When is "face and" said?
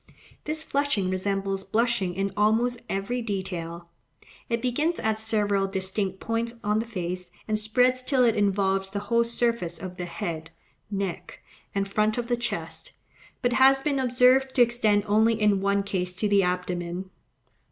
6.87-7.59